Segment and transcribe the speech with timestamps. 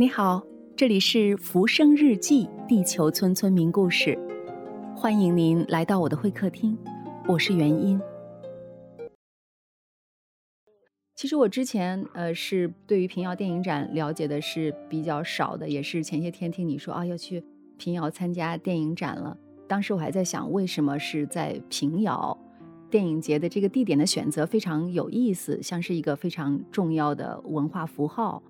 [0.00, 0.40] 你好，
[0.76, 4.16] 这里是《浮生日记》地球村村民故事，
[4.94, 6.78] 欢迎您来到我的会客厅，
[7.26, 8.00] 我是元音。
[11.16, 17.42] 其实我之前呃是对于平遥电影展了解的是比较少的，也是前些天听你说啊要去
[17.76, 19.36] 平遥参加电影展了，
[19.66, 22.38] 当时我还在想为什么是在平遥
[22.88, 28.40] 电影节的这个地点的选择非常有意思，像是一个非常重要的文化符号。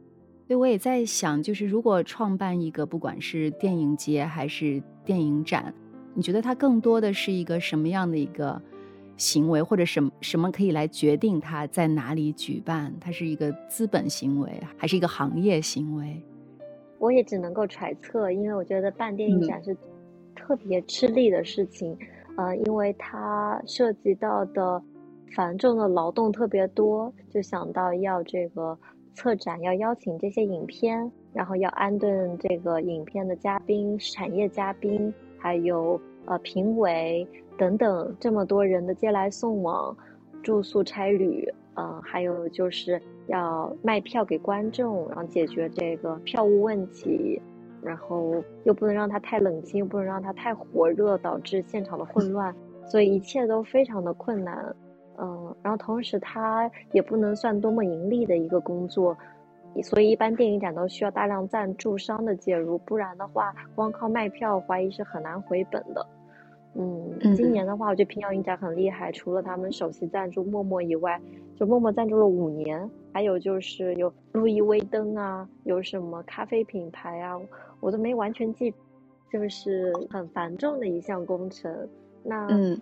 [0.48, 5.74] 所以我也在想，就是如果创办一个不管是电影节还是电影展，
[6.14, 8.58] 你觉得它更多的是一个什么样的一个
[9.18, 12.90] 行为，或者什什么可以来决定它在哪里举办？
[12.98, 16.18] 它是一个资本行为，还是一个行业行为？
[16.98, 19.76] 我也只能够揣测，因为我觉得办电影展是
[20.34, 21.94] 特别吃力的事情，
[22.38, 24.82] 呃，因为它涉及到的
[25.36, 28.78] 繁重的劳动特别多，就想到要这个。
[29.18, 39.96] 策展要邀请这些影片，然后要安顿这个影片的嘉宾、产业嘉宾，还有呃评委等等这么多人的接来送往、
[40.40, 47.42] 住宿差旅，呃，还有就是要卖票给观众，然后解决这个票务问题，
[47.82, 52.54] 然后又不能让它太冷清，又不能让它太火热，导致现场的混乱，
[52.86, 54.76] 所以一切都非常的困难。
[55.20, 59.16] 嗯，然后同时它也不能算多么盈利的一个工作，
[59.82, 66.06] 所以一般电影展都需要大量赞助商的介入，不然的话，光靠卖票怀疑是很难回本的。
[66.74, 71.20] 嗯，今年的话，我觉得平遥影展很厉害，除了他们首席赞助陌陌以外，
[71.56, 77.36] 就陌陌赞助了五年，还有就是有路易威登啊，有什么咖啡品牌啊，
[77.80, 78.72] 我都没完全记，
[79.32, 81.88] 就是很繁重的一项工程。
[82.22, 82.80] 那嗯。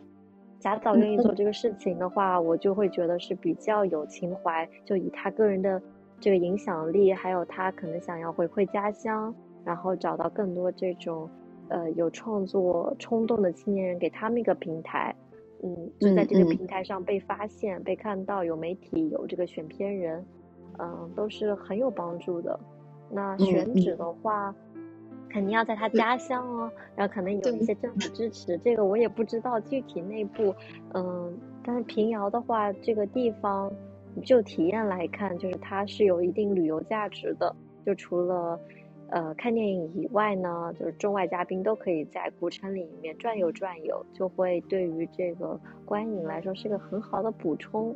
[0.59, 5.81] 贾导愿意做这个事情的话，我就会觉得是比较有情怀，就以他个人的
[6.19, 9.33] 这个影响力，还有他可能想要回馈家乡，
[9.65, 11.29] 然后找到更多这种
[11.69, 15.15] 呃有创作冲动的青年人，给他们一个平台，
[15.63, 20.25] 嗯，就在这个平台上被发现、被看到，有媒体、有这个选片人，
[20.79, 22.59] 嗯，都是很有帮助的。
[23.11, 24.55] 那选址的话。
[25.37, 30.55] 肯定要在他家乡哦，然后可能有一些政府支持，这个我也不知道具体内部，
[30.95, 33.71] 嗯，但是平遥的话，这个地方
[34.25, 37.55] 就体验来看，就是它是有一定旅游价值的，
[37.85, 38.59] 就除了
[39.11, 47.95] 呃看电影以外呢，就是中外嘉宾都可以在古城里面转悠转悠，就会对于这个观影来说是个很好的补充。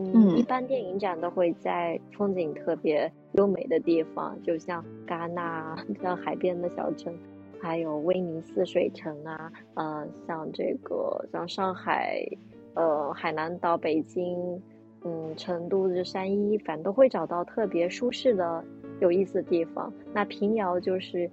[0.00, 7.12] 嗯，一般电影展都会在风景特别优美的地方，就像戛纳， 像海边的小镇，
[7.60, 12.24] 还有威尼斯水城啊，呃，像这个像上海，
[12.74, 14.62] 呃，海南岛、北京，
[15.04, 18.64] 嗯，成都的山一，反正都会找到特别舒适的、
[19.00, 19.92] 有意思的地方。
[20.14, 21.28] 那平遥就是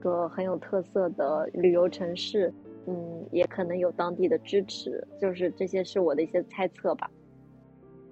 [0.00, 2.52] 个很有特色的旅游城市，
[2.86, 7.10] 嗯，也可能有当地的支持，就是这些是我的一些猜测吧。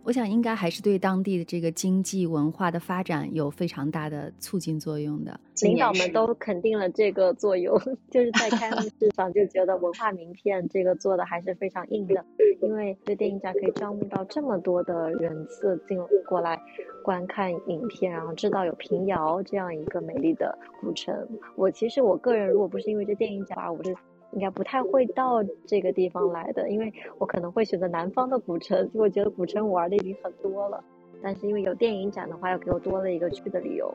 [0.03, 5.39] 我想应该还是对当地的这个经济文化的发展有非常大的促进作用的。
[5.63, 7.79] 领导们都肯定了这个作用，
[8.11, 12.25] 就是在开幕式上就觉得文化名片这个做的还是非常硬的，
[12.63, 16.59] 因为这电影展可以招募到这么多的人次进过来
[17.05, 21.15] 观看影片，然后知道有平遥这样一个美丽的古城。
[21.57, 23.95] 我其实我个人如果不是因为这电影展，我是。
[24.33, 30.83] 应该不太会到这个地方来的，因为我可能会选择南方的古城，就 我觉得古城我玩的已经很多了。
[31.23, 33.93] 但是因为有电影展的话，又给我多了一个去的理由。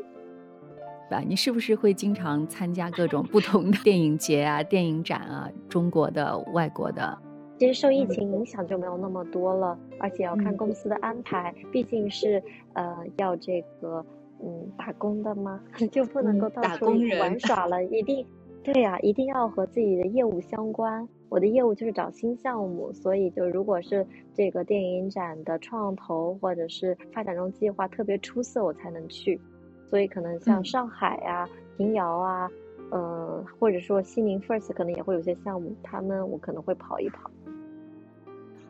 [1.10, 5.50] 吧，你是不是会经常参加各种不同的电影节啊、电影展啊？
[5.70, 7.18] 中国的、外国的？
[7.58, 14.06] 其实受疫情影响就没有那么多了，而且要看公司的安排，毕竟是呃要这个
[14.44, 15.60] 嗯打工的嘛，
[15.92, 16.88] 就不能够到处
[17.20, 18.26] 玩耍了，一定。
[18.66, 21.08] 对呀，一定要和自己的业务相关。
[21.30, 24.04] 我的业务就是找新项目，所以就如果是
[24.34, 29.40] 这个电影展的创投或者是发展中计划特别出色，我才能去。
[29.88, 31.48] 所以可能像上海啊、
[31.78, 32.50] 平遥啊，
[32.90, 37.30] 呃，或者说西宁 First 可能也会有些项目，他们我可能会跑一跑。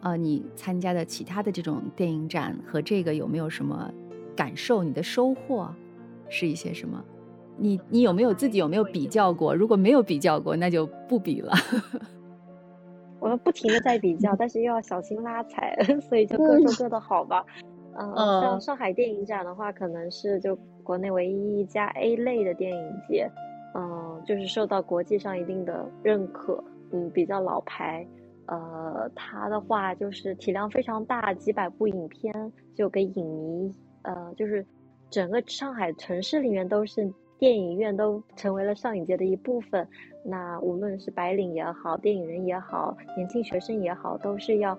[0.01, 3.89] 呃，你参加的其他的这种电影展和这个有没有什么
[4.35, 4.83] 感受？
[4.83, 5.73] 你的收获
[6.27, 7.01] 是一些什么？
[7.57, 9.55] 你你有没有自己有没有比较过？
[9.55, 11.53] 如果没有比较过，那就不比了。
[13.19, 15.75] 我们不停的在比较，但是又要小心拉踩，
[16.07, 17.43] 所以就各说各的好吧。
[17.97, 23.27] 嗯，像上海电影展的话，可能是就国内唯一一家 A 类的电影节，
[23.73, 28.05] 嗯，就是受到国际上一定的认可，嗯，比较老牌。
[28.47, 33.73] 呃，它的话就是体量非常大，几百部影片就给影迷，
[34.03, 34.63] 呃，就是
[35.09, 37.11] 整个上海城市里面都是。
[37.37, 39.87] 电影院都成为了上影节的一部分。
[40.23, 44.77] 那无论是白领也好，电影人也好，年轻学生也好，都是要，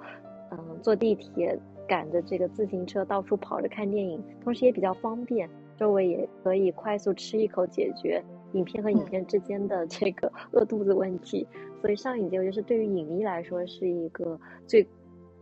[0.50, 8.22] 嗯，坐地铁、赶着这个自行车到处跑着看电影，同时也比较方便，周围也可以快速吃一口解决
[8.52, 11.46] 影片和影片之间的 这个饿肚子问题。
[11.80, 14.84] 所以上影节，我觉得是对于影迷来说是一个最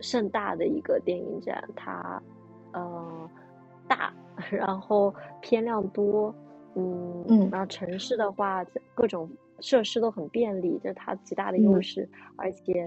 [0.01, 2.21] 盛大的一个电影展，它，
[2.73, 3.29] 呃，
[3.87, 4.13] 大，
[4.51, 6.35] 然后片量多，
[6.75, 9.29] 嗯嗯，然后城市的话，各种
[9.59, 12.07] 设施都很便利，这是它极大的优势。
[12.35, 12.85] 而且，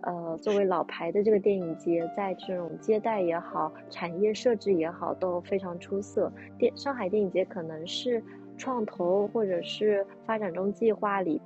[0.00, 6.32] 呃，作为老牌的这个电影节，在这种接待也好，产业设置也好，都非常出色。
[6.58, 8.22] 电上海电影节可能是
[8.56, 11.40] 创投或者是发展中计划里。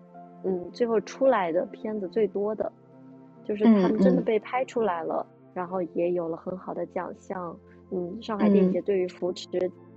[0.45, 2.73] 嗯，最后出来的片子最多的，
[3.45, 5.25] 就是他们真的被拍出来了，
[5.55, 7.57] 然后也有了很好的奖项。
[7.91, 9.47] 嗯，上海电影节对于扶持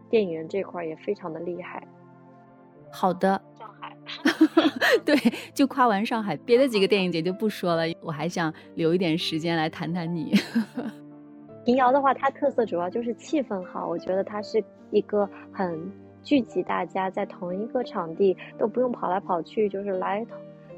[0.09, 1.85] 电影人这块也非常的厉害。
[2.91, 3.95] 好的，上海，
[5.05, 5.15] 对，
[5.53, 7.83] 就夸完上海，别的几个电影节就不说了。
[8.01, 10.33] 我还想留一点时间来谈谈你。
[11.65, 15.91] 平遥的话，它特色主要就是气氛好，我觉得它是一个很。
[16.25, 20.25] 聚集大家在同一个场地，都不用跑来跑去，就是来，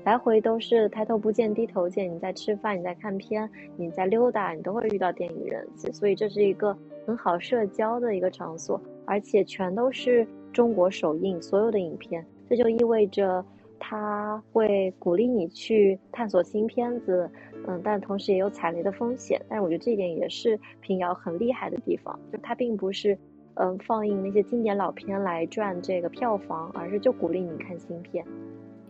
[0.03, 2.13] 来回都是抬头不见低头见。
[2.13, 13.43] 你在吃饭，你在看片，你在溜达，你都会遇到电影人，所以这是一个很好社交的一个场所，而且全都是中国首映所有的影片，这就意味着
[13.79, 17.27] 它会鼓励你去探索新片子，
[17.65, 19.41] 嗯，但同时也有踩雷的风险。
[19.49, 23.17] 但是我觉得这一点也是平遥很厉害的地方，就它并不是。
[23.59, 28.23] 嗯，放映那些经典老片来赚这个票房，而是就鼓励你看新片。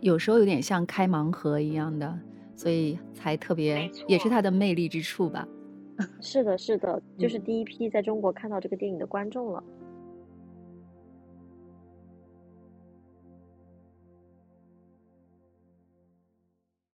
[0.00, 2.18] 有时候有点像开盲盒一样的，
[2.54, 5.48] 所以才特别，也是它的魅力之处吧。
[6.20, 9.64] 是的，是的，就是第一批在中国看到这个电影的观众了。